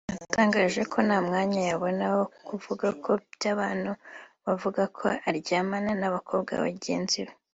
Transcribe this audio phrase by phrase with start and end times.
[0.21, 3.91] yatangaje ko nta mwanya yabona wo kuvuga ku by’abantu
[4.45, 7.33] bavuga ko aryamana n’abakobwa bagenzi be